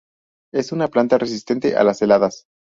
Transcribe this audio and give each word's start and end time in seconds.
Es 0.51 0.71
una 0.71 0.87
planta 0.87 1.19
resistente 1.19 1.77
a 1.77 1.83
las 1.83 2.01
heladas. 2.01 2.47